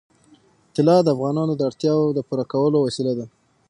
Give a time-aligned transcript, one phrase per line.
[0.73, 3.25] طلا د افغانانو د اړتیاوو د پوره کولو وسیله ده.